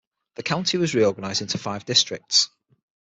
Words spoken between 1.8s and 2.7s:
districts.